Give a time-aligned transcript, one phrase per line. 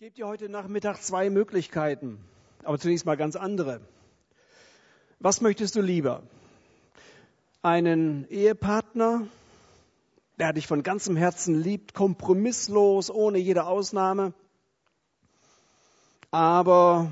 [0.00, 2.20] gebe dir heute Nachmittag zwei Möglichkeiten,
[2.62, 3.80] aber zunächst mal ganz andere.
[5.18, 6.22] Was möchtest du lieber?
[7.62, 9.26] Einen Ehepartner,
[10.38, 14.34] der dich von ganzem Herzen liebt, kompromisslos, ohne jede Ausnahme,
[16.30, 17.10] aber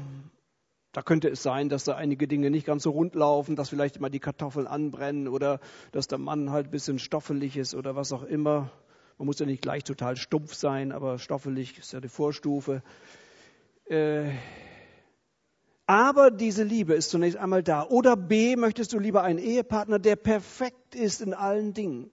[0.92, 3.96] da könnte es sein, dass da einige Dinge nicht ganz so rund laufen, dass vielleicht
[3.96, 5.58] immer die Kartoffeln anbrennen oder
[5.90, 8.70] dass der Mann halt ein bisschen stoffelig ist oder was auch immer.
[9.18, 12.82] Man muss ja nicht gleich total stumpf sein, aber stoffelig ist ja die Vorstufe.
[13.86, 14.30] Äh,
[15.86, 17.84] aber diese Liebe ist zunächst einmal da.
[17.84, 22.10] Oder B, möchtest du lieber einen Ehepartner, der perfekt ist in allen Dingen?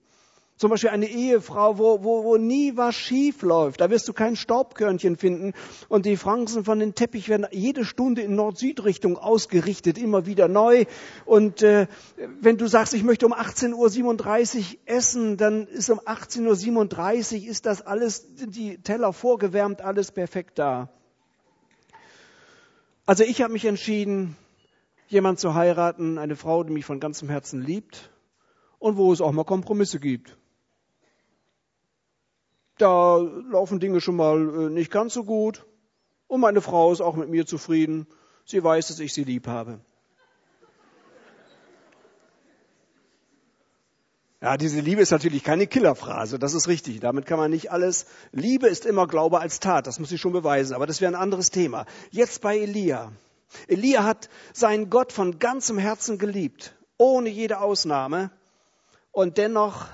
[0.56, 3.80] Zum Beispiel eine Ehefrau, wo, wo, wo nie was schief läuft.
[3.80, 5.52] Da wirst du kein Staubkörnchen finden.
[5.88, 10.84] Und die Fransen von den Teppich werden jede Stunde in Nord-Süd-Richtung ausgerichtet, immer wieder neu.
[11.24, 11.88] Und äh,
[12.40, 17.66] wenn du sagst, ich möchte um 18.37 Uhr essen, dann ist um 18.37 Uhr ist
[17.66, 20.88] das alles, die Teller vorgewärmt, alles perfekt da.
[23.06, 24.36] Also ich habe mich entschieden,
[25.08, 28.12] jemand zu heiraten, eine Frau, die mich von ganzem Herzen liebt
[28.78, 30.38] und wo es auch mal Kompromisse gibt
[32.78, 35.64] da laufen Dinge schon mal äh, nicht ganz so gut.
[36.26, 38.06] Und meine Frau ist auch mit mir zufrieden.
[38.44, 39.80] Sie weiß, dass ich sie lieb habe.
[44.44, 47.00] Ja, diese Liebe ist natürlich keine Killerphrase, das ist richtig.
[47.00, 48.04] Damit kann man nicht alles.
[48.30, 51.18] Liebe ist immer Glaube als Tat, das muss ich schon beweisen, aber das wäre ein
[51.18, 51.86] anderes Thema.
[52.10, 53.10] Jetzt bei Elia.
[53.68, 58.30] Elia hat seinen Gott von ganzem Herzen geliebt, ohne jede Ausnahme.
[59.12, 59.86] Und dennoch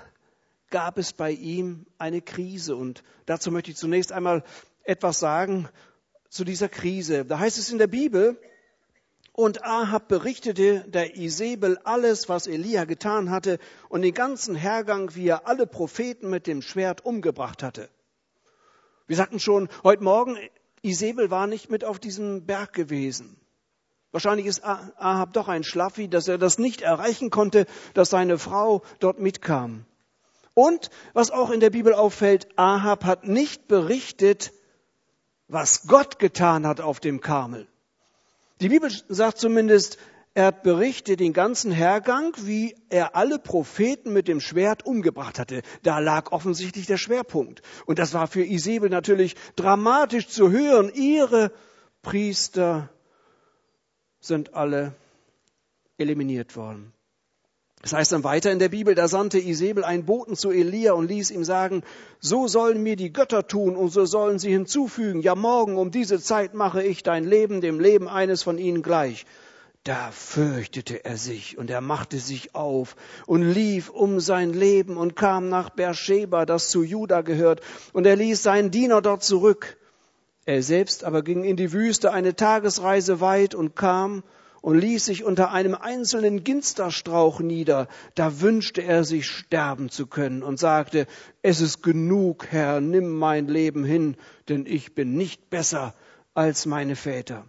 [0.70, 2.76] gab es bei ihm eine Krise.
[2.76, 4.42] Und dazu möchte ich zunächst einmal
[4.84, 5.68] etwas sagen
[6.28, 7.24] zu dieser Krise.
[7.24, 8.40] Da heißt es in der Bibel,
[9.32, 15.28] und Ahab berichtete der Isabel alles, was Elia getan hatte und den ganzen Hergang, wie
[15.28, 17.88] er alle Propheten mit dem Schwert umgebracht hatte.
[19.06, 20.36] Wir sagten schon heute Morgen,
[20.82, 23.36] Isabel war nicht mit auf diesem Berg gewesen.
[24.12, 28.82] Wahrscheinlich ist Ahab doch ein Schlaffi, dass er das nicht erreichen konnte, dass seine Frau
[28.98, 29.86] dort mitkam.
[30.54, 34.52] Und was auch in der Bibel auffällt, Ahab hat nicht berichtet,
[35.48, 37.66] was Gott getan hat auf dem Karmel.
[38.60, 39.98] Die Bibel sagt zumindest,
[40.34, 45.62] er hat berichtet den ganzen Hergang, wie er alle Propheten mit dem Schwert umgebracht hatte.
[45.82, 47.62] Da lag offensichtlich der Schwerpunkt.
[47.86, 50.92] Und das war für Isabel natürlich dramatisch zu hören.
[50.94, 51.52] Ihre
[52.02, 52.90] Priester
[54.20, 54.94] sind alle
[55.98, 56.92] eliminiert worden.
[57.82, 61.08] Das heißt dann weiter in der Bibel, da sandte Isabel einen Boten zu Elia und
[61.08, 61.82] ließ ihm sagen,
[62.18, 66.20] so sollen mir die Götter tun und so sollen sie hinzufügen, ja morgen um diese
[66.20, 69.24] Zeit mache ich dein Leben dem Leben eines von ihnen gleich.
[69.84, 72.96] Da fürchtete er sich und er machte sich auf
[73.26, 77.62] und lief um sein Leben und kam nach Beersheba, das zu Juda gehört,
[77.94, 79.78] und er ließ seinen Diener dort zurück.
[80.44, 84.22] Er selbst aber ging in die Wüste eine Tagesreise weit und kam
[84.62, 87.88] und ließ sich unter einem einzelnen Ginsterstrauch nieder.
[88.14, 91.06] Da wünschte er sich sterben zu können und sagte,
[91.42, 94.16] es ist genug, Herr, nimm mein Leben hin,
[94.48, 95.94] denn ich bin nicht besser
[96.34, 97.44] als meine Väter.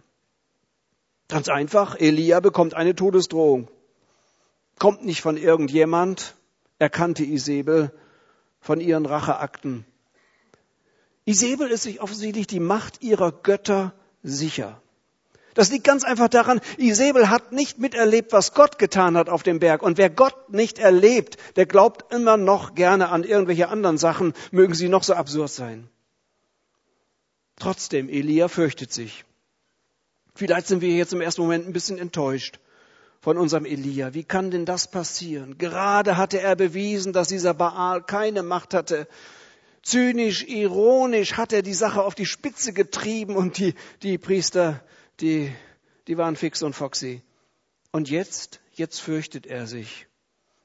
[1.28, 3.68] Ganz einfach, Elia bekommt eine Todesdrohung.
[4.78, 6.34] Kommt nicht von irgendjemand,
[6.78, 7.92] er kannte Isabel
[8.60, 9.86] von ihren Racheakten.
[11.24, 14.81] Isabel ist sich offensichtlich die Macht ihrer Götter sicher.
[15.54, 19.58] Das liegt ganz einfach daran, Isabel hat nicht miterlebt, was Gott getan hat auf dem
[19.58, 19.82] Berg.
[19.82, 24.74] Und wer Gott nicht erlebt, der glaubt immer noch gerne an irgendwelche anderen Sachen, mögen
[24.74, 25.88] sie noch so absurd sein.
[27.56, 29.24] Trotzdem, Elia fürchtet sich.
[30.34, 32.58] Vielleicht sind wir jetzt im ersten Moment ein bisschen enttäuscht
[33.20, 34.14] von unserem Elia.
[34.14, 35.58] Wie kann denn das passieren?
[35.58, 39.06] Gerade hatte er bewiesen, dass dieser Baal keine Macht hatte.
[39.82, 44.80] Zynisch, ironisch hat er die Sache auf die Spitze getrieben und die, die Priester
[45.20, 45.52] die,
[46.06, 47.22] die waren fix und foxy.
[47.90, 50.06] Und jetzt, jetzt fürchtet er sich.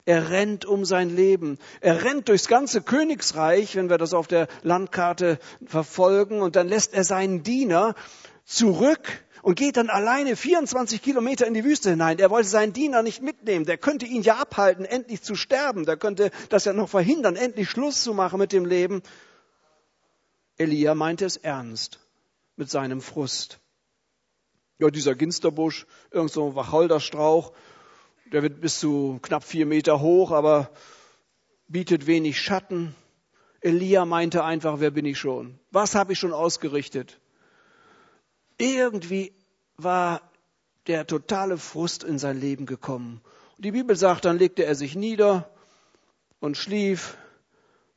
[0.06, 1.60] Er rennt um sein Leben.
[1.82, 6.42] Er rennt durchs ganze Königsreich, wenn wir das auf der Landkarte verfolgen.
[6.42, 7.94] Und dann lässt er seinen Diener
[8.46, 12.20] zurück und geht dann alleine 24 Kilometer in die Wüste hinein.
[12.20, 13.66] Er wollte seinen Diener nicht mitnehmen.
[13.66, 15.86] Der könnte ihn ja abhalten, endlich zu sterben.
[15.86, 19.04] Der könnte das ja noch verhindern, endlich Schluss zu machen mit dem Leben.
[20.58, 22.00] Elia meinte es ernst
[22.56, 23.60] mit seinem Frust.
[24.80, 27.54] Ja, dieser Ginsterbusch, irgend so ein Wacholderstrauch,
[28.32, 30.70] der wird bis zu knapp vier Meter hoch, aber
[31.68, 32.96] bietet wenig Schatten.
[33.62, 35.60] Elia meinte einfach, wer bin ich schon?
[35.72, 37.20] Was habe ich schon ausgerichtet?
[38.58, 39.34] Irgendwie
[39.78, 40.22] war
[40.88, 43.22] der totale Frust in sein Leben gekommen.
[43.58, 45.50] Und die Bibel sagt, dann legte er sich nieder
[46.40, 47.18] und schlief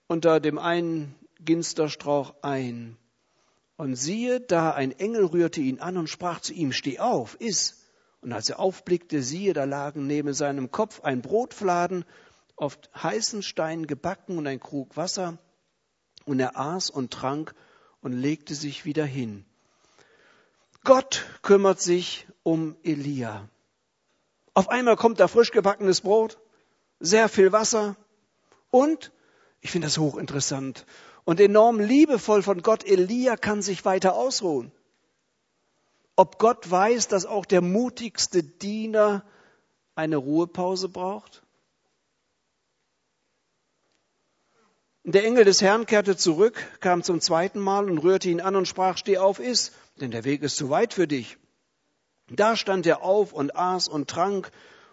[0.07, 2.97] unter dem einen Ginsterstrauch ein.
[3.81, 7.87] Und siehe, da ein Engel rührte ihn an und sprach zu ihm, steh auf, iss.
[8.21, 12.05] Und als er aufblickte, siehe, da lagen neben seinem Kopf ein Brotfladen,
[12.57, 15.39] auf heißen Steinen gebacken und ein Krug Wasser.
[16.27, 17.55] Und er aß und trank
[18.03, 19.47] und legte sich wieder hin.
[20.85, 23.49] Gott kümmert sich um Elia.
[24.53, 26.37] Auf einmal kommt da frisch gebackenes Brot,
[26.99, 27.97] sehr viel Wasser
[28.71, 29.11] und,
[29.63, 30.85] ich finde das hochinteressant,
[31.25, 34.73] und enorm liebevoll von Gott, Elia kann sich weiter ausruhen.
[36.17, 39.25] Ob Gott weiß, dass auch der mutigste Diener
[39.95, 41.43] eine Ruhepause braucht?
[45.05, 48.69] Der Engel des Herrn kehrte zurück, kam zum zweiten Mal und rührte ihn an und
[48.69, 51.39] sprach, steh auf, iss, denn der Weg ist zu weit für dich.
[52.29, 54.53] Da stand er auf und aß und trank,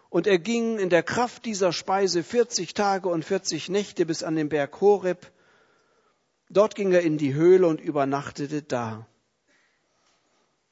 [0.10, 4.36] und er ging in der Kraft dieser Speise 40 Tage und 40 Nächte bis an
[4.36, 5.30] den Berg Horeb,
[6.50, 9.08] Dort ging er in die Höhle und übernachtete da.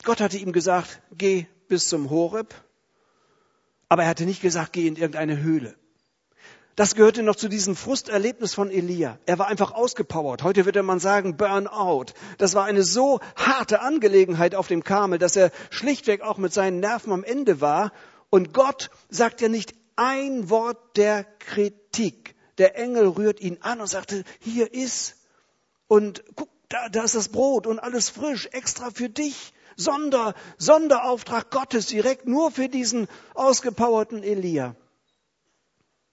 [0.03, 2.53] Gott hatte ihm gesagt, geh bis zum Horeb,
[3.89, 5.75] aber er hatte nicht gesagt, geh in irgendeine Höhle.
[6.75, 9.17] Das gehörte noch zu diesem Frusterlebnis von Elia.
[9.25, 10.43] Er war einfach ausgepowert.
[10.43, 12.07] Heute würde man sagen Burnout.
[12.37, 16.81] Das war eine so harte Angelegenheit auf dem Karmel, dass er schlichtweg auch mit seinen
[16.81, 17.93] Nerven am Ende war.
[18.29, 22.35] Und Gott sagt ja nicht ein Wort der Kritik.
[22.57, 25.15] Der Engel rührt ihn an und sagte, hier ist
[25.87, 29.53] und guck, da, da ist das Brot und alles frisch, extra für dich.
[29.77, 34.75] Sonder, Sonderauftrag Gottes direkt nur für diesen ausgepowerten Elia.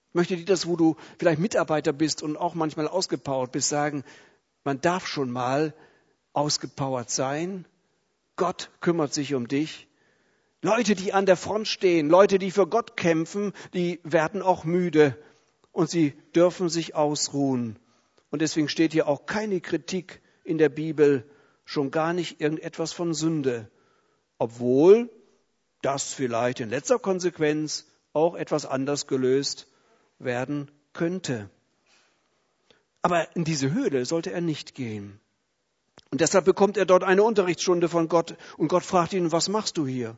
[0.09, 4.03] Ich möchte dir das, wo du vielleicht Mitarbeiter bist und auch manchmal ausgepowert bist, sagen,
[4.63, 5.73] man darf schon mal
[6.33, 7.65] ausgepowert sein.
[8.35, 9.87] Gott kümmert sich um dich.
[10.61, 15.17] Leute, die an der Front stehen, Leute, die für Gott kämpfen, die werden auch müde
[15.71, 17.77] und sie dürfen sich ausruhen.
[18.33, 21.23] Und deswegen steht hier auch keine Kritik in der Bibel,
[21.65, 23.69] schon gar nicht irgendetwas von Sünde,
[24.39, 25.11] obwohl
[25.83, 29.67] das vielleicht in letzter Konsequenz auch etwas anders gelöst
[30.17, 31.51] werden könnte.
[33.03, 35.19] Aber in diese Höhle sollte er nicht gehen.
[36.09, 39.77] Und deshalb bekommt er dort eine Unterrichtsstunde von Gott und Gott fragt ihn, was machst
[39.77, 40.17] du hier?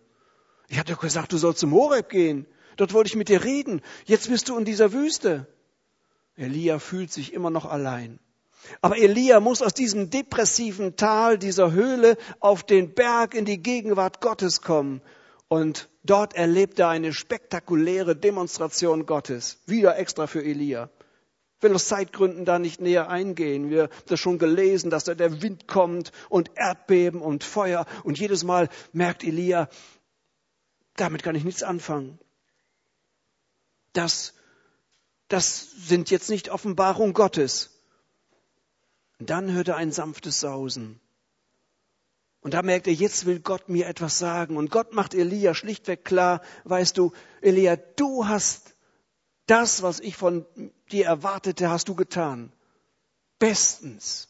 [0.69, 2.45] Ich hatte doch gesagt, du sollst zum Horeb gehen.
[2.77, 3.81] Dort wollte ich mit dir reden.
[4.05, 5.47] Jetzt bist du in dieser Wüste.
[6.35, 8.19] Elia fühlt sich immer noch allein.
[8.81, 14.21] Aber Elia muss aus diesem depressiven Tal, dieser Höhle auf den Berg in die Gegenwart
[14.21, 15.01] Gottes kommen.
[15.47, 19.61] Und dort erlebt er eine spektakuläre Demonstration Gottes.
[19.67, 20.89] Wieder extra für Elia.
[21.57, 23.69] Ich will aus Zeitgründen da nicht näher eingehen.
[23.69, 27.85] Wir haben das schon gelesen, dass da der Wind kommt und Erdbeben und Feuer.
[28.03, 29.69] Und jedes Mal merkt Elia,
[30.95, 32.19] damit kann ich nichts anfangen.
[33.93, 34.33] Das
[35.27, 37.71] das sind jetzt nicht Offenbarung Gottes.
[39.19, 40.99] Und dann hört er ein sanftes Sausen.
[42.41, 44.55] Und da merkt er, jetzt will Gott mir etwas sagen.
[44.57, 47.11] Und Gott macht Elia schlichtweg klar, weißt du,
[47.41, 48.75] Elia, du hast
[49.47, 50.45] das, was ich von
[50.91, 52.51] dir erwartete, hast du getan.
[53.39, 54.27] Bestens.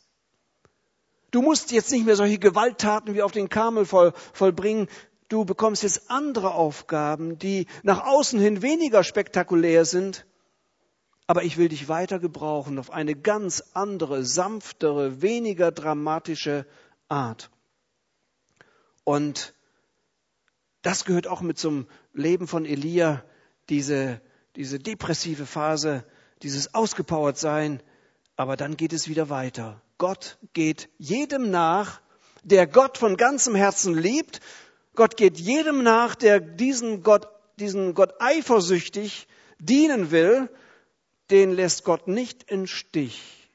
[1.31, 4.87] Du musst jetzt nicht mehr solche Gewalttaten wie auf den Karmel voll, vollbringen.
[5.27, 10.25] Du bekommst jetzt andere Aufgaben, die nach außen hin weniger spektakulär sind,
[11.27, 16.65] aber ich will dich weiter gebrauchen auf eine ganz andere, sanftere, weniger dramatische
[17.09, 17.49] Art.
[19.03, 19.53] Und
[20.81, 23.23] das gehört auch mit zum Leben von Elia,
[23.69, 24.21] diese,
[24.55, 26.05] diese depressive Phase,
[26.43, 27.81] dieses ausgepowert sein.
[28.35, 29.81] Aber dann geht es wieder weiter.
[29.97, 32.01] Gott geht jedem nach,
[32.43, 34.41] der Gott von ganzem Herzen liebt.
[34.93, 37.27] Gott geht jedem nach, der diesen Gott,
[37.57, 39.27] diesen Gott eifersüchtig
[39.57, 40.49] dienen will
[41.31, 43.45] den lässt Gott nicht in Stich.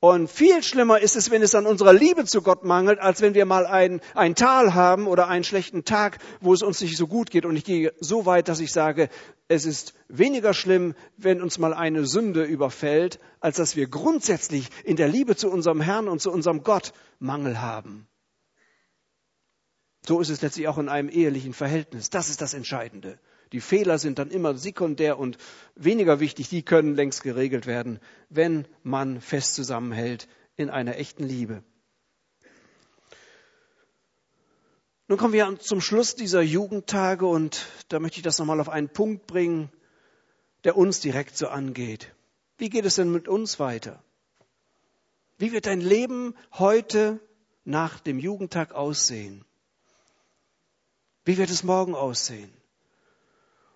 [0.00, 3.32] Und viel schlimmer ist es, wenn es an unserer Liebe zu Gott mangelt, als wenn
[3.32, 7.06] wir mal ein, ein Tal haben oder einen schlechten Tag, wo es uns nicht so
[7.06, 7.46] gut geht.
[7.46, 9.08] Und ich gehe so weit, dass ich sage,
[9.48, 14.96] es ist weniger schlimm, wenn uns mal eine Sünde überfällt, als dass wir grundsätzlich in
[14.96, 18.06] der Liebe zu unserem Herrn und zu unserem Gott Mangel haben.
[20.06, 22.10] So ist es letztlich auch in einem ehelichen Verhältnis.
[22.10, 23.18] Das ist das Entscheidende.
[23.54, 25.38] Die Fehler sind dann immer sekundär und
[25.76, 26.48] weniger wichtig.
[26.48, 31.62] Die können längst geregelt werden, wenn man fest zusammenhält in einer echten Liebe.
[35.06, 38.88] Nun kommen wir zum Schluss dieser Jugendtage und da möchte ich das nochmal auf einen
[38.88, 39.70] Punkt bringen,
[40.64, 42.12] der uns direkt so angeht.
[42.58, 44.02] Wie geht es denn mit uns weiter?
[45.38, 47.20] Wie wird dein Leben heute
[47.62, 49.44] nach dem Jugendtag aussehen?
[51.24, 52.52] Wie wird es morgen aussehen?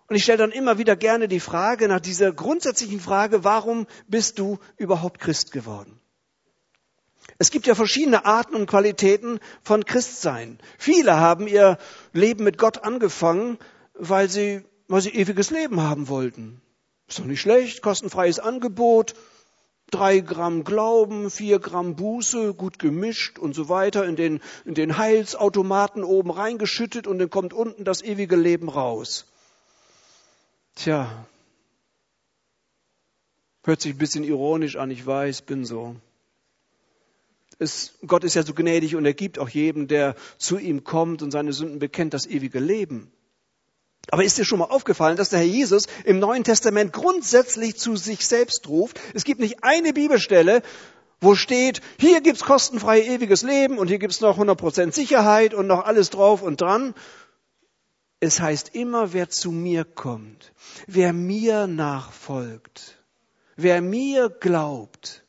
[0.08, 4.38] Und ich stelle dann immer wieder gerne die Frage nach dieser grundsätzlichen Frage, warum bist
[4.38, 6.00] du überhaupt Christ geworden?
[7.36, 10.58] Es gibt ja verschiedene Arten und Qualitäten von Christsein.
[10.78, 11.76] Viele haben ihr
[12.14, 13.58] Leben mit Gott angefangen,
[13.92, 16.62] weil sie, weil sie ewiges Leben haben wollten.
[17.06, 19.14] Ist doch nicht schlecht, kostenfreies Angebot,
[19.90, 24.96] drei Gramm Glauben, vier Gramm Buße, gut gemischt und so weiter, in den, in den
[24.96, 29.26] Heilsautomaten oben reingeschüttet und dann kommt unten das ewige Leben raus.
[30.78, 31.26] Tja,
[33.64, 35.96] hört sich ein bisschen ironisch an, ich weiß, bin so.
[37.58, 41.20] Es, Gott ist ja so gnädig und er gibt auch jedem, der zu ihm kommt
[41.20, 43.10] und seine Sünden bekennt, das ewige Leben.
[44.12, 47.96] Aber ist dir schon mal aufgefallen, dass der Herr Jesus im Neuen Testament grundsätzlich zu
[47.96, 49.00] sich selbst ruft?
[49.14, 50.62] Es gibt nicht eine Bibelstelle,
[51.20, 55.84] wo steht, hier gibt's kostenfrei ewiges Leben und hier gibt's noch 100% Sicherheit und noch
[55.84, 56.94] alles drauf und dran.
[58.20, 60.52] Es heißt immer, wer zu mir kommt,
[60.86, 62.98] wer mir nachfolgt,
[63.56, 65.24] wer mir glaubt,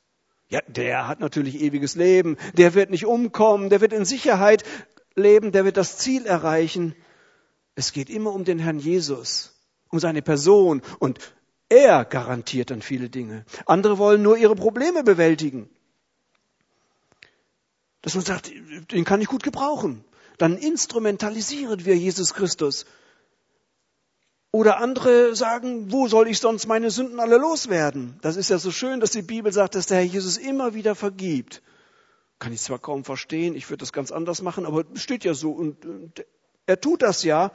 [0.49, 4.63] ja, der hat natürlich ewiges Leben, der wird nicht umkommen, der wird in Sicherheit
[5.13, 6.95] leben, der wird das Ziel erreichen.
[7.75, 9.55] Es geht immer um den Herrn Jesus,
[9.89, 11.19] um seine Person und
[11.69, 13.45] er garantiert dann viele Dinge.
[13.67, 15.69] Andere wollen nur ihre Probleme bewältigen.
[18.01, 18.51] Dass man sagt,
[18.91, 20.03] den kann ich gut gebrauchen.
[20.39, 22.85] Dann instrumentalisieren wir Jesus Christus.
[24.51, 28.17] Oder andere sagen, wo soll ich sonst meine Sünden alle loswerden?
[28.21, 30.95] Das ist ja so schön, dass die Bibel sagt, dass der Herr Jesus immer wieder
[30.95, 31.61] vergibt.
[32.39, 35.51] Kann ich zwar kaum verstehen, ich würde das ganz anders machen, aber steht ja so
[35.51, 35.77] und
[36.65, 37.51] er tut das ja,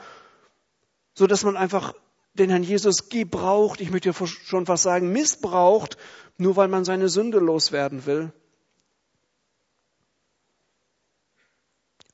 [1.15, 1.95] so dass man einfach
[2.35, 5.97] den Herrn Jesus gebraucht, ich möchte ja schon was sagen, missbraucht,
[6.37, 8.33] nur weil man seine Sünde loswerden will.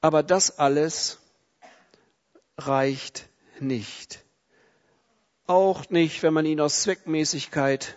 [0.00, 1.18] Aber das alles
[2.56, 3.28] reicht
[3.58, 4.24] nicht.
[5.46, 7.96] Auch nicht, wenn man ihn aus Zweckmäßigkeit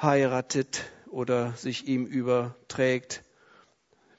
[0.00, 3.22] heiratet oder sich ihm überträgt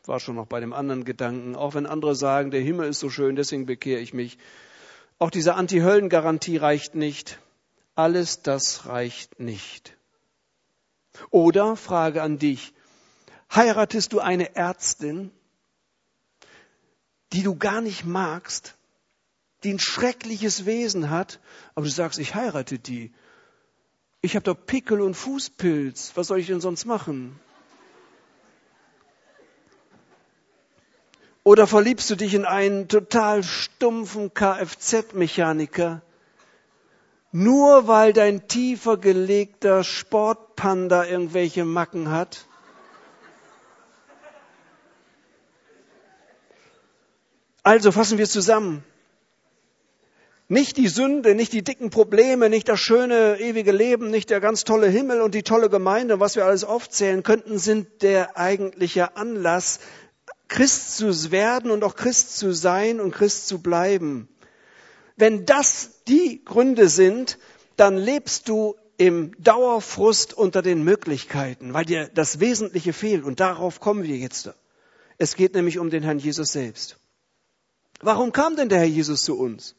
[0.07, 1.55] war schon noch bei dem anderen Gedanken.
[1.55, 4.37] Auch wenn andere sagen, der Himmel ist so schön, deswegen bekehre ich mich.
[5.19, 7.39] Auch diese Anti-Höllen-Garantie reicht nicht.
[7.95, 9.95] Alles das reicht nicht.
[11.29, 12.73] Oder Frage an dich.
[13.53, 15.31] Heiratest du eine Ärztin,
[17.33, 18.75] die du gar nicht magst,
[19.63, 21.39] die ein schreckliches Wesen hat,
[21.75, 23.11] aber du sagst, ich heirate die.
[24.21, 26.11] Ich habe doch Pickel und Fußpilz.
[26.15, 27.39] Was soll ich denn sonst machen?
[31.43, 36.03] Oder verliebst du dich in einen total stumpfen Kfz-Mechaniker,
[37.31, 42.45] nur weil dein tiefer gelegter Sportpanda irgendwelche Macken hat?
[47.63, 48.83] Also fassen wir zusammen.
[50.47, 54.65] Nicht die Sünde, nicht die dicken Probleme, nicht das schöne ewige Leben, nicht der ganz
[54.65, 59.79] tolle Himmel und die tolle Gemeinde, was wir alles aufzählen könnten, sind der eigentliche Anlass,
[60.49, 64.27] Christ zu werden und auch Christ zu sein und Christ zu bleiben.
[65.15, 67.37] Wenn das die Gründe sind,
[67.77, 73.23] dann lebst du im Dauerfrust unter den Möglichkeiten, weil dir das Wesentliche fehlt.
[73.23, 74.51] Und darauf kommen wir jetzt.
[75.17, 77.00] Es geht nämlich um den Herrn Jesus selbst.
[78.01, 79.75] Warum kam denn der Herr Jesus zu uns?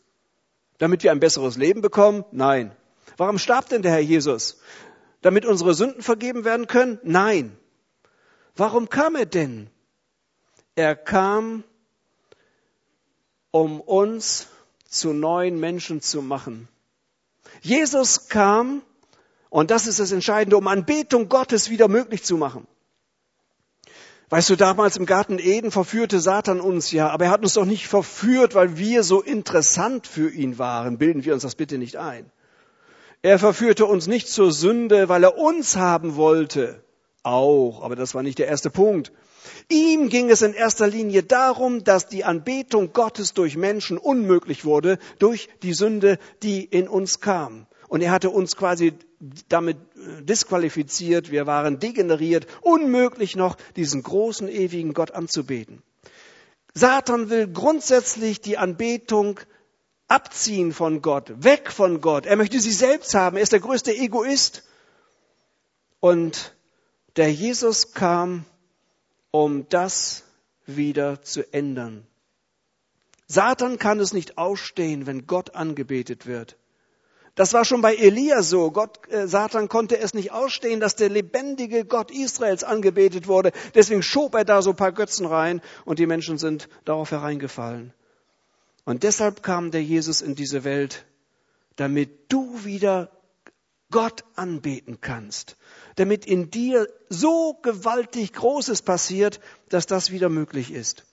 [0.79, 2.25] Damit wir ein besseres Leben bekommen?
[2.33, 2.75] Nein.
[3.17, 4.61] Warum starb denn der Herr Jesus?
[5.21, 6.99] Damit unsere Sünden vergeben werden können?
[7.02, 7.57] Nein.
[8.57, 9.71] Warum kam er denn?
[10.75, 11.64] Er kam,
[13.50, 14.49] um uns
[14.88, 16.69] zu neuen Menschen zu machen.
[17.61, 18.83] Jesus kam,
[19.50, 22.67] und das ist das Entscheidende, um Anbetung Gottes wieder möglich zu machen.
[24.33, 27.67] Weißt du, damals im Garten Eden verführte Satan uns ja, aber er hat uns doch
[27.67, 30.97] nicht verführt, weil wir so interessant für ihn waren.
[30.97, 32.33] Bilden wir uns das bitte nicht ein.
[33.21, 36.83] Er verführte uns nicht zur Sünde, weil er uns haben wollte.
[37.23, 39.12] Auch, aber das war nicht der erste Punkt.
[39.69, 44.99] Ihm ging es in erster Linie darum, dass die Anbetung Gottes durch Menschen unmöglich wurde,
[45.19, 47.67] durch die Sünde, die in uns kam.
[47.89, 48.95] Und er hatte uns quasi
[49.49, 55.83] damit äh, disqualifiziert, wir waren degeneriert, unmöglich noch diesen großen, ewigen Gott anzubeten.
[56.75, 59.38] Satan will grundsätzlich die Anbetung
[60.09, 62.26] abziehen von Gott, weg von Gott.
[62.26, 63.37] Er möchte sie selbst haben.
[63.37, 64.64] Er ist der größte Egoist.
[66.00, 66.55] Und
[67.17, 68.45] der Jesus kam
[69.33, 70.25] um das
[70.67, 72.07] wieder zu ändern.
[73.26, 76.57] Satan kann es nicht ausstehen, wenn Gott angebetet wird.
[77.35, 78.71] Das war schon bei Elia so.
[78.71, 83.53] Gott, äh, Satan konnte es nicht ausstehen, dass der lebendige Gott Israels angebetet wurde.
[83.75, 87.95] Deswegen schob er da so ein paar Götzen rein und die Menschen sind darauf hereingefallen.
[88.85, 91.07] Und deshalb kam der Jesus in diese Welt,
[91.77, 93.11] damit du wieder
[93.91, 95.57] Gott anbeten kannst,
[95.97, 101.05] damit in dir so gewaltig Großes passiert, dass das wieder möglich ist.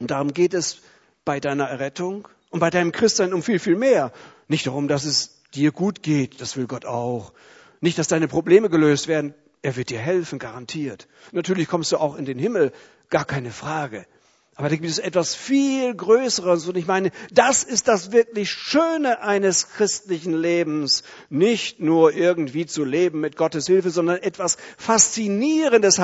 [0.00, 0.80] Und darum geht es
[1.24, 4.12] bei deiner Errettung und bei deinem Christsein um viel, viel mehr.
[4.48, 7.32] Nicht darum, dass es dir gut geht, das will Gott auch.
[7.80, 11.08] Nicht, dass deine Probleme gelöst werden, er wird dir helfen, garantiert.
[11.32, 12.72] Natürlich kommst du auch in den Himmel,
[13.08, 14.06] gar keine Frage.
[14.56, 16.68] Aber da gibt es etwas viel Größeres.
[16.68, 21.02] Und ich meine, das ist das wirklich Schöne eines christlichen Lebens.
[21.28, 25.98] Nicht nur irgendwie zu leben mit Gottes Hilfe, sondern etwas Faszinierendes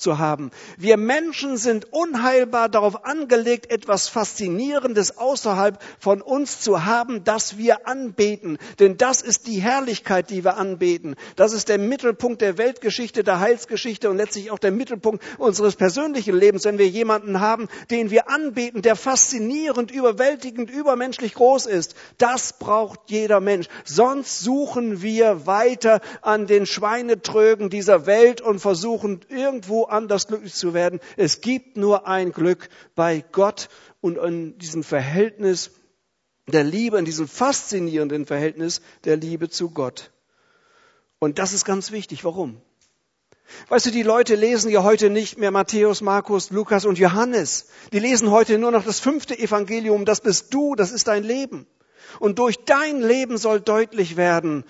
[0.00, 0.50] zu haben.
[0.78, 7.86] Wir Menschen sind unheilbar darauf angelegt, etwas Faszinierendes außerhalb von uns zu haben, das wir
[7.86, 8.58] anbeten.
[8.78, 11.16] Denn das ist die Herrlichkeit, die wir anbeten.
[11.36, 16.36] Das ist der Mittelpunkt der Weltgeschichte, der Heilsgeschichte und letztlich auch der Mittelpunkt unseres persönlichen
[16.36, 21.94] Lebens, wenn wir jemanden haben, den wir anbeten, der faszinierend, überwältigend, übermenschlich groß ist.
[22.18, 23.68] Das braucht jeder Mensch.
[23.84, 30.74] Sonst suchen wir weiter an den Schweinetrögen dieser Welt und versuchen irgendwo anders glücklich zu
[30.74, 31.00] werden.
[31.16, 33.68] Es gibt nur ein Glück bei Gott
[34.00, 35.72] und in diesem Verhältnis
[36.46, 40.10] der Liebe, in diesem faszinierenden Verhältnis der Liebe zu Gott.
[41.18, 42.24] Und das ist ganz wichtig.
[42.24, 42.60] Warum?
[43.68, 47.66] Weißt du, die Leute lesen ja heute nicht mehr Matthäus, Markus, Lukas und Johannes.
[47.92, 50.04] Die lesen heute nur noch das fünfte Evangelium.
[50.04, 51.66] Das bist du, das ist dein Leben.
[52.18, 54.64] Und durch dein Leben soll deutlich werden,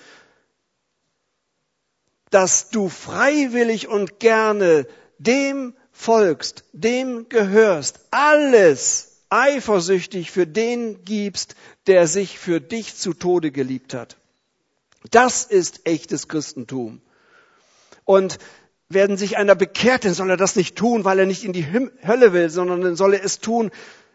[2.30, 4.86] dass du freiwillig und gerne
[5.18, 11.54] dem folgst, dem gehörst, alles eifersüchtig für den gibst,
[11.86, 14.16] der sich für dich zu Tode geliebt hat.
[15.10, 17.00] Das ist echtes Christentum.
[18.04, 18.38] Und
[18.90, 21.66] werden sich einer bekehrt, dann soll er das nicht tun, weil er nicht in die
[22.06, 23.70] Hölle will, sondern dann soll er es tun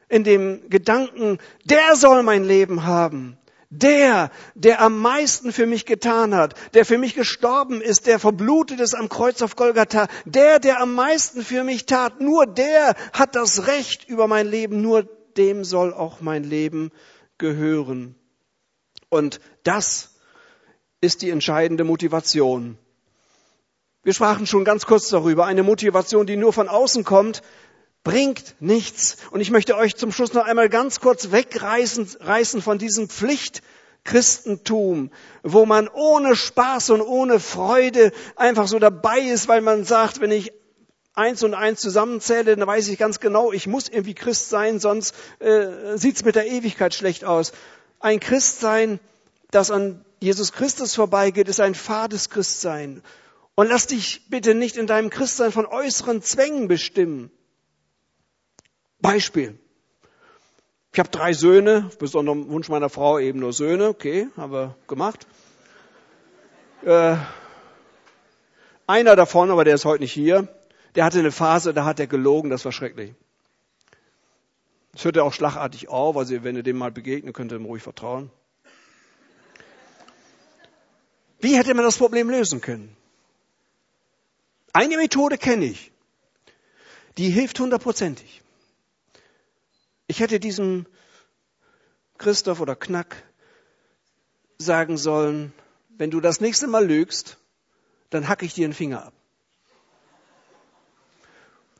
[0.09, 3.37] in dem Gedanken, der soll mein Leben haben.
[3.69, 8.79] Der, der am meisten für mich getan hat, der für mich gestorben ist, der verblutet
[8.79, 13.35] ist am Kreuz auf Golgatha, der, der am meisten für mich tat, nur der hat
[13.35, 15.03] das Recht über mein Leben, nur
[15.35, 16.91] dem soll auch mein Leben
[17.37, 18.15] gehören.
[19.09, 20.15] Und das
[21.01, 22.77] ist die entscheidende Motivation.
[24.05, 25.47] Wir sprachen schon ganz kurz darüber.
[25.47, 27.41] Eine Motivation, die nur von außen kommt,
[28.03, 29.17] bringt nichts.
[29.31, 35.09] Und ich möchte euch zum Schluss noch einmal ganz kurz wegreißen reißen von diesem Pflichtchristentum,
[35.41, 40.29] wo man ohne Spaß und ohne Freude einfach so dabei ist, weil man sagt, wenn
[40.29, 40.53] ich
[41.15, 45.15] eins und eins zusammenzähle, dann weiß ich ganz genau, ich muss irgendwie Christ sein, sonst
[45.39, 47.53] äh, sieht's mit der Ewigkeit schlecht aus.
[47.99, 48.99] Ein Christsein,
[49.49, 53.01] das an Jesus Christus vorbeigeht, ist ein fades Christsein.
[53.55, 57.31] Und lass dich bitte nicht in deinem Christsein von äußeren Zwängen bestimmen.
[58.99, 59.57] Beispiel.
[60.91, 65.25] Ich habe drei Söhne, besonderem Wunsch meiner Frau eben nur Söhne, okay, haben wir gemacht.
[66.83, 67.17] Äh,
[68.87, 70.47] einer davon, aber der ist heute nicht hier,
[70.95, 73.13] der hatte eine Phase, da hat er gelogen, das war schrecklich.
[74.93, 77.65] Das hört er auch schlagartig auf, also wenn ihr dem mal begegnen könnt ihr ihm
[77.65, 78.31] ruhig vertrauen.
[81.39, 82.95] Wie hätte man das Problem lösen können?
[84.75, 85.93] Eine Methode kenne ich.
[87.17, 88.41] Die hilft hundertprozentig.
[90.05, 90.85] Ich hätte diesem
[92.17, 93.23] Christoph oder Knack
[94.57, 95.53] sagen sollen,
[95.97, 97.37] wenn du das nächste Mal lügst,
[98.09, 99.13] dann hacke ich dir einen Finger ab.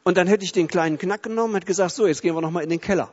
[0.03, 2.63] Und dann hätte ich den kleinen Knack genommen und gesagt, so, jetzt gehen wir nochmal
[2.63, 3.12] in den Keller.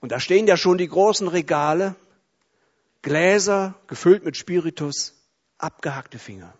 [0.00, 1.94] Und da stehen ja schon die großen Regale,
[3.02, 5.14] Gläser gefüllt mit Spiritus,
[5.58, 6.52] abgehackte Finger.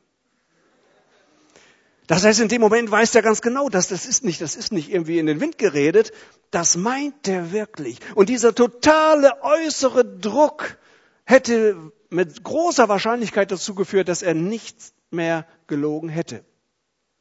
[2.06, 4.72] Das heißt, in dem Moment weiß er ganz genau, dass das ist nicht, das ist
[4.72, 6.12] nicht irgendwie in den Wind geredet.
[6.50, 7.98] Das meint er wirklich.
[8.14, 10.78] Und dieser totale äußere Druck
[11.24, 14.76] hätte mit großer Wahrscheinlichkeit dazu geführt, dass er nicht
[15.10, 16.44] mehr gelogen hätte.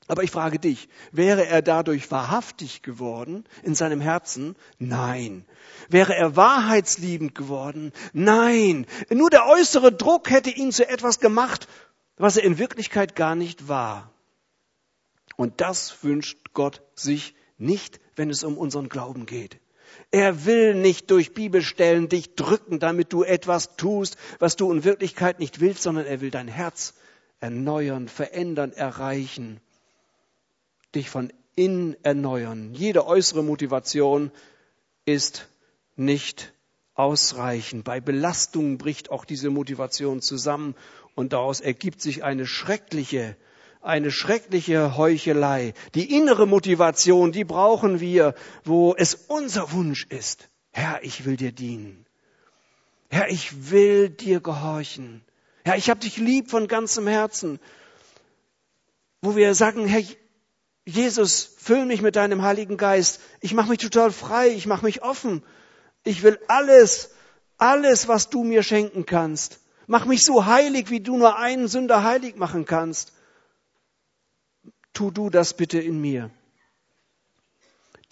[0.07, 4.55] Aber ich frage dich, wäre er dadurch wahrhaftig geworden in seinem Herzen?
[4.77, 5.45] Nein.
[5.89, 7.91] Wäre er wahrheitsliebend geworden?
[8.13, 8.85] Nein.
[9.09, 11.67] Nur der äußere Druck hätte ihn zu etwas gemacht,
[12.17, 14.11] was er in Wirklichkeit gar nicht war.
[15.37, 19.59] Und das wünscht Gott sich nicht, wenn es um unseren Glauben geht.
[20.11, 25.39] Er will nicht durch Bibelstellen dich drücken, damit du etwas tust, was du in Wirklichkeit
[25.39, 26.93] nicht willst, sondern er will dein Herz
[27.39, 29.59] erneuern, verändern, erreichen,
[30.93, 32.73] dich von innen erneuern.
[32.73, 34.31] Jede äußere Motivation
[35.05, 35.47] ist
[35.95, 36.53] nicht
[36.93, 37.83] ausreichend.
[37.83, 40.75] Bei Belastungen bricht auch diese Motivation zusammen
[41.13, 43.35] und daraus ergibt sich eine schreckliche
[43.85, 45.73] eine schreckliche Heuchelei.
[45.93, 50.49] Die innere Motivation, die brauchen wir, wo es unser Wunsch ist.
[50.71, 52.05] Herr, ich will dir dienen.
[53.09, 55.21] Herr, ich will dir gehorchen.
[55.65, 57.59] Ja, ich habe dich lieb von ganzem Herzen.
[59.21, 60.03] Wo wir sagen, Herr
[60.85, 63.19] Jesus, füll mich mit deinem Heiligen Geist.
[63.39, 65.43] Ich mache mich total frei, ich mache mich offen.
[66.03, 67.11] Ich will alles,
[67.57, 69.59] alles, was du mir schenken kannst.
[69.87, 73.13] Mach mich so heilig, wie du nur einen Sünder heilig machen kannst.
[74.95, 76.31] Tu du das bitte in mir.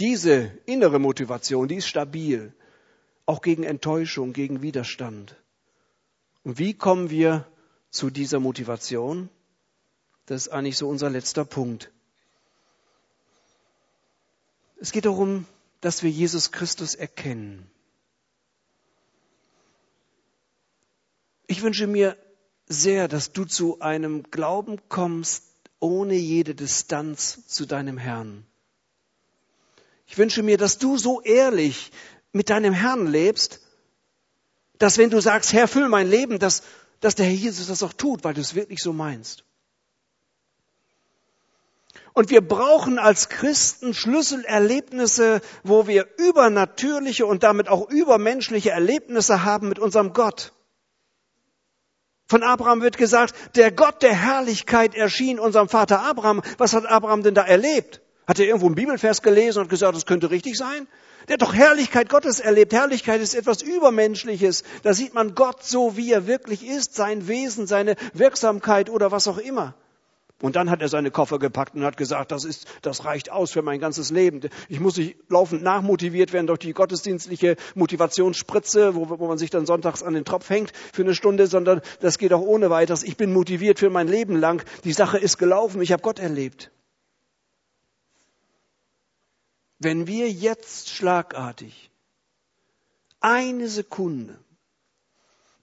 [0.02, 2.54] Diese innere Motivation, die ist stabil,
[3.26, 5.38] auch gegen Enttäuschung, gegen Widerstand.
[6.44, 7.48] Und wie kommen wir
[7.90, 9.30] zu dieser Motivation?
[10.26, 11.90] Das ist eigentlich so unser letzter Punkt.
[14.76, 15.46] Es geht darum,
[15.80, 17.72] dass wir Jesus Christus erkennen.
[21.48, 22.18] Ich wünsche mir
[22.68, 25.53] sehr, dass du zu einem Glauben kommst
[25.84, 28.46] ohne jede Distanz zu deinem Herrn.
[30.08, 31.92] Ich wünsche mir, dass du so ehrlich
[32.32, 33.60] mit deinem Herrn lebst,
[34.80, 36.64] dass wenn du sagst, Herr, füll mein Leben, dass,
[37.02, 39.44] dass der Herr Jesus das auch tut, weil du es wirklich so meinst.
[42.14, 49.68] Und wir brauchen als Christen Schlüsselerlebnisse, wo wir übernatürliche und damit auch übermenschliche Erlebnisse haben
[49.68, 50.54] mit unserem Gott.
[52.28, 56.42] Von Abraham wird gesagt, der Gott der Herrlichkeit erschien unserem Vater Abraham.
[56.58, 58.02] Was hat Abraham denn da erlebt?
[58.28, 60.88] Hat er irgendwo einen Bibelvers gelesen und gesagt, das könnte richtig sein?
[61.28, 62.74] Der hat doch Herrlichkeit Gottes erlebt.
[62.74, 64.64] Herrlichkeit ist etwas Übermenschliches.
[64.84, 69.28] Da sieht man Gott so, wie er wirklich ist, sein Wesen, seine Wirksamkeit oder was
[69.28, 69.76] auch immer.
[70.44, 73.52] Und dann hat er seine Koffer gepackt und hat gesagt, das ist, das reicht aus
[73.52, 74.42] für mein ganzes Leben.
[74.68, 79.66] Ich muss nicht laufend nachmotiviert werden durch die gottesdienstliche Motivationsspritze, wo, wo man sich dann
[79.66, 83.04] sonntags an den Tropf hängt für eine Stunde, sondern das geht auch ohne weiteres.
[83.04, 84.66] Ich bin motiviert für mein Leben lang.
[84.84, 85.82] Die Sache ist gelaufen.
[85.82, 86.72] Ich habe Gott erlebt.
[89.80, 91.90] Wenn wir jetzt schlagartig
[93.22, 94.38] eine Sekunde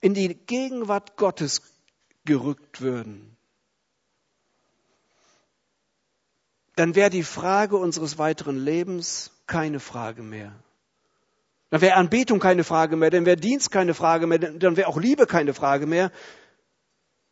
[0.01, 1.61] in die Gegenwart Gottes
[2.25, 3.37] gerückt würden,
[6.81, 10.51] dann wäre die Frage unseres weiteren Lebens keine Frage mehr.
[11.69, 14.99] Dann wäre Anbetung keine Frage mehr, dann wäre Dienst keine Frage mehr, dann wäre auch
[14.99, 16.11] Liebe keine Frage mehr.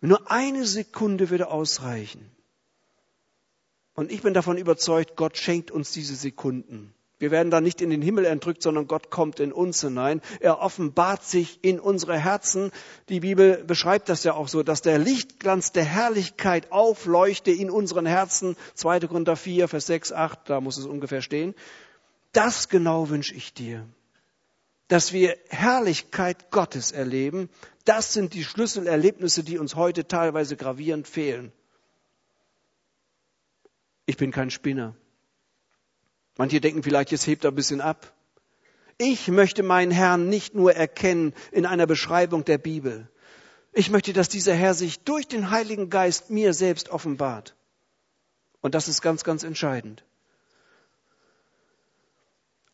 [0.02, 2.30] Nur eine Sekunde würde ausreichen.
[3.94, 6.92] Und ich bin davon überzeugt, Gott schenkt uns diese Sekunden.
[7.18, 10.20] Wir werden da nicht in den Himmel entrückt, sondern Gott kommt in uns hinein.
[10.38, 12.70] Er offenbart sich in unsere Herzen.
[13.08, 18.06] Die Bibel beschreibt das ja auch so, dass der Lichtglanz der Herrlichkeit aufleuchte in unseren
[18.06, 18.56] Herzen.
[18.74, 19.00] 2.
[19.00, 21.54] Korinther 4, Vers 6, 8, da muss es ungefähr stehen.
[22.32, 23.84] Das genau wünsche ich dir.
[24.86, 27.50] Dass wir Herrlichkeit Gottes erleben,
[27.84, 31.52] das sind die Schlüsselerlebnisse, die uns heute teilweise gravierend fehlen.
[34.06, 34.94] Ich bin kein Spinner.
[36.38, 38.14] Manche denken vielleicht, jetzt hebt er ein bisschen ab.
[38.96, 43.10] Ich möchte meinen Herrn nicht nur erkennen in einer Beschreibung der Bibel.
[43.72, 47.56] Ich möchte, dass dieser Herr sich durch den Heiligen Geist mir selbst offenbart.
[48.60, 50.04] Und das ist ganz, ganz entscheidend.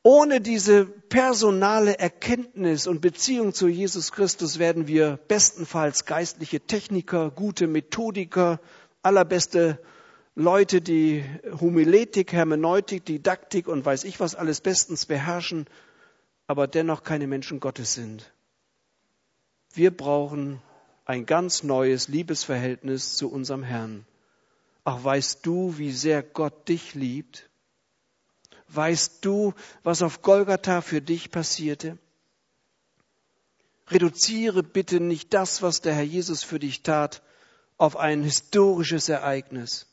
[0.02, 7.66] Ohne diese personale Erkenntnis und Beziehung zu Jesus Christus werden wir bestenfalls geistliche Techniker, gute
[7.66, 8.60] Methodiker,
[9.02, 9.78] allerbeste
[10.36, 11.24] Leute, die
[11.60, 15.66] Homiletik, Hermeneutik, Didaktik und weiß ich was alles bestens beherrschen,
[16.48, 18.32] aber dennoch keine Menschen Gottes sind.
[19.72, 20.60] Wir brauchen
[21.04, 24.06] ein ganz neues Liebesverhältnis zu unserem Herrn.
[24.82, 27.48] Ach, weißt du, wie sehr Gott dich liebt?
[28.68, 31.96] Weißt du, was auf Golgatha für dich passierte?
[33.88, 37.22] Reduziere bitte nicht das, was der Herr Jesus für dich tat,
[37.76, 39.86] auf ein historisches Ereignis.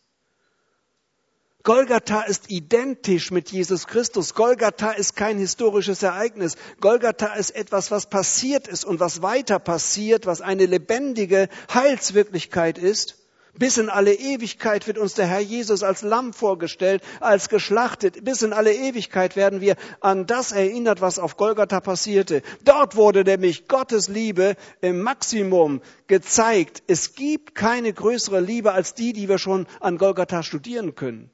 [1.63, 4.33] Golgatha ist identisch mit Jesus Christus.
[4.33, 6.55] Golgatha ist kein historisches Ereignis.
[6.79, 13.17] Golgatha ist etwas, was passiert ist und was weiter passiert, was eine lebendige Heilswirklichkeit ist.
[13.53, 18.23] Bis in alle Ewigkeit wird uns der Herr Jesus als Lamm vorgestellt, als geschlachtet.
[18.23, 22.41] Bis in alle Ewigkeit werden wir an das erinnert, was auf Golgatha passierte.
[22.63, 26.81] Dort wurde nämlich Gottes Liebe im Maximum gezeigt.
[26.87, 31.29] Es gibt keine größere Liebe als die, die wir schon an Golgatha studieren können.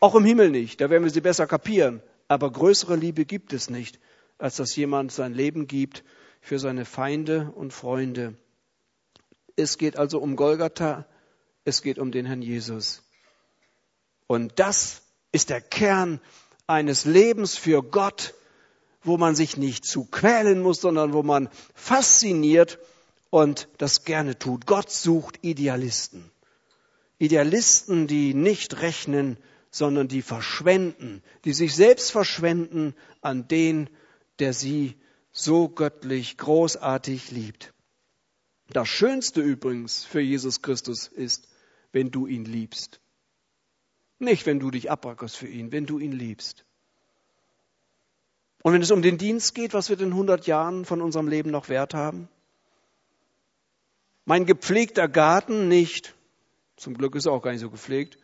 [0.00, 2.02] Auch im Himmel nicht, da werden wir sie besser kapieren.
[2.26, 3.98] Aber größere Liebe gibt es nicht,
[4.38, 6.04] als dass jemand sein Leben gibt
[6.40, 8.34] für seine Feinde und Freunde.
[9.56, 11.06] Es geht also um Golgatha,
[11.64, 13.02] es geht um den Herrn Jesus.
[14.26, 16.20] Und das ist der Kern
[16.66, 18.34] eines Lebens für Gott,
[19.02, 22.78] wo man sich nicht zu quälen muss, sondern wo man fasziniert
[23.28, 24.66] und das gerne tut.
[24.66, 26.30] Gott sucht Idealisten.
[27.18, 29.36] Idealisten, die nicht rechnen
[29.70, 33.88] sondern die verschwenden, die sich selbst verschwenden an den,
[34.38, 34.96] der sie
[35.32, 37.72] so göttlich großartig liebt.
[38.68, 41.48] Das Schönste übrigens für Jesus Christus ist,
[41.92, 43.00] wenn du ihn liebst.
[44.18, 46.64] Nicht, wenn du dich abrackerst für ihn, wenn du ihn liebst.
[48.62, 51.50] Und wenn es um den Dienst geht, was wird in 100 Jahren von unserem Leben
[51.50, 52.28] noch Wert haben?
[54.26, 56.14] Mein gepflegter Garten nicht.
[56.76, 58.18] Zum Glück ist er auch gar nicht so gepflegt.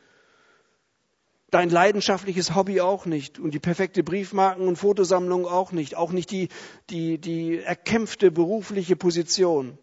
[1.50, 3.38] Dein leidenschaftliches Hobby auch nicht.
[3.38, 5.96] Und die perfekte Briefmarken- und Fotosammlung auch nicht.
[5.96, 6.48] Auch nicht die,
[6.90, 9.78] die, die erkämpfte berufliche Position.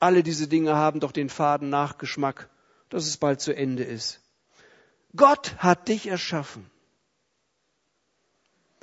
[0.00, 2.50] Alle diese Dinge haben doch den faden Nachgeschmack,
[2.90, 4.20] dass es bald zu Ende ist.
[5.16, 6.70] Gott hat dich erschaffen.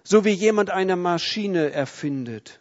[0.04, 2.60] So wie jemand eine Maschine erfindet.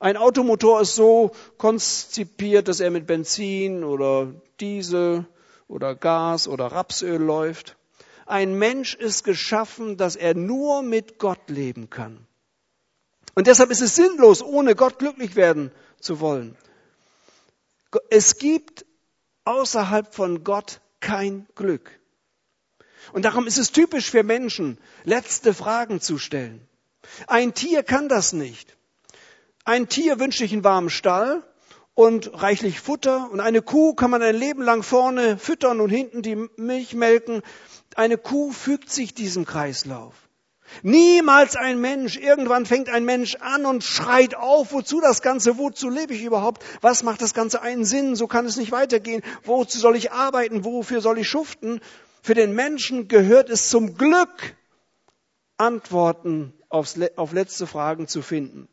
[0.00, 5.26] Ein Automotor ist so konzipiert, dass er mit Benzin oder Diesel
[5.68, 7.76] oder Gas oder Rapsöl läuft.
[8.26, 12.26] Ein Mensch ist geschaffen, dass er nur mit Gott leben kann.
[13.34, 16.56] Und deshalb ist es sinnlos, ohne Gott glücklich werden zu wollen.
[18.10, 18.84] Es gibt
[19.44, 21.90] außerhalb von Gott kein Glück.
[23.12, 26.66] Und darum ist es typisch für Menschen, letzte Fragen zu stellen.
[27.26, 28.76] Ein Tier kann das nicht.
[29.64, 31.42] Ein Tier wünscht sich einen warmen Stall
[31.98, 33.28] und reichlich Futter.
[33.32, 37.42] Und eine Kuh kann man ein Leben lang vorne füttern und hinten die Milch melken.
[37.96, 40.14] Eine Kuh fügt sich diesem Kreislauf.
[40.82, 42.16] Niemals ein Mensch.
[42.16, 46.64] Irgendwann fängt ein Mensch an und schreit auf, wozu das Ganze, wozu lebe ich überhaupt?
[46.82, 48.14] Was macht das Ganze einen Sinn?
[48.14, 49.24] So kann es nicht weitergehen.
[49.42, 50.64] Wozu soll ich arbeiten?
[50.64, 51.80] Wofür soll ich schuften?
[52.22, 54.54] Für den Menschen gehört es zum Glück,
[55.56, 58.68] Antworten auf letzte Fragen zu finden.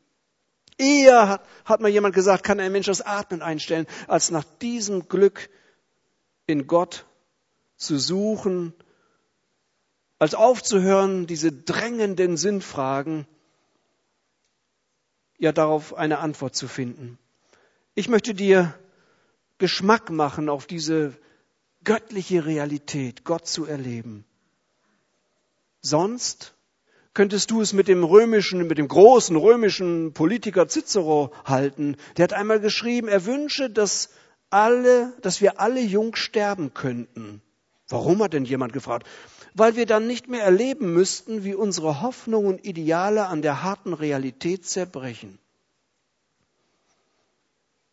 [0.78, 5.50] Eher hat, mal jemand gesagt, kann ein Mensch das Atmen einstellen, als nach diesem Glück
[6.48, 7.06] in Gott
[7.78, 8.74] zu suchen
[10.20, 13.28] als aufzuhören, diese drängenden Sinnfragen,
[15.38, 17.20] ja darauf eine Antwort zu finden.
[17.94, 18.74] Ich möchte dir
[19.58, 21.14] Geschmack machen auf diese
[21.84, 24.26] göttliche Realität, Gott zu erleben.
[25.82, 26.55] Sonst
[27.16, 31.98] könntest du es mit dem römischen, mit dem großen römischen Politiker Cicero halten.
[32.18, 34.10] Der hat einmal geschrieben, er wünsche, dass
[34.52, 37.42] alle, dass wir alle jung sterben könnten.
[37.90, 39.08] Warum hat denn jemand gefragt?
[39.56, 43.94] weil wir dann nicht mehr erleben müssten, wie unsere Hoffnungen und Ideale an der harten
[43.94, 45.40] Realität zerbrechen.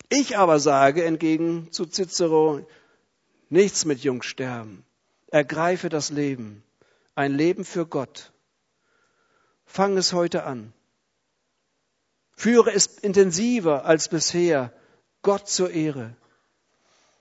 [0.09, 2.67] Ich aber sage entgegen zu Cicero,
[3.49, 4.85] nichts mit Jungsterben.
[5.29, 6.65] Ergreife das Leben,
[7.15, 8.32] ein Leben für Gott.
[9.73, 10.75] Fang es heute an.
[12.37, 14.71] Führe es intensiver als bisher,
[15.23, 16.15] Gott zur Ehre.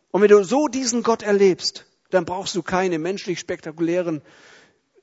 [0.09, 4.21] Und wenn du so diesen Gott erlebst, dann brauchst du keine menschlich spektakulären,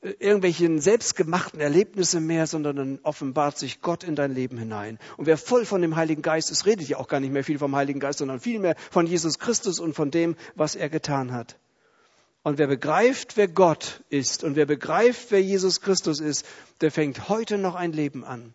[0.02, 4.98] äh, irgendwelchen selbstgemachten Erlebnisse mehr, sondern dann offenbart sich Gott in dein Leben hinein.
[5.16, 7.58] Und wer voll von dem Heiligen Geist ist, redet ja auch gar nicht mehr viel
[7.58, 11.56] vom Heiligen Geist, sondern vielmehr von Jesus Christus und von dem, was er getan hat.
[12.48, 16.46] Und wer begreift, wer Gott ist und wer begreift, wer Jesus Christus ist,
[16.80, 18.54] der fängt heute noch ein Leben an.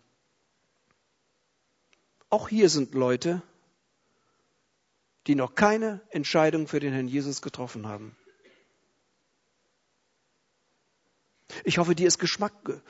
[2.28, 3.40] Auch hier sind Leute,
[5.28, 8.16] die noch keine Entscheidung für den Herrn Jesus getroffen haben.
[11.62, 12.82] Ich hoffe, dir ist Geschmack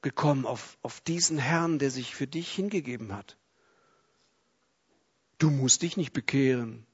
[0.00, 3.36] gekommen auf, auf diesen Herrn, der sich für dich hingegeben hat.
[5.38, 6.86] Du musst dich nicht bekehren.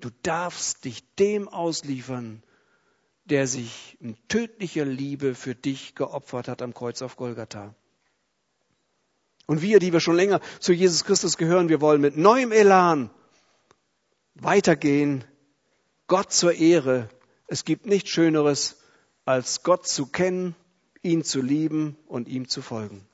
[0.00, 2.42] Du darfst dich dem ausliefern,
[3.24, 7.74] der sich in tödlicher Liebe für dich geopfert hat am Kreuz auf Golgatha.
[9.46, 13.10] Und wir, die wir schon länger zu Jesus Christus gehören, wir wollen mit neuem Elan
[14.34, 15.24] weitergehen,
[16.06, 17.08] Gott zur Ehre.
[17.46, 18.76] Es gibt nichts Schöneres,
[19.24, 20.54] als Gott zu kennen,
[21.02, 23.06] ihn zu lieben und ihm zu folgen.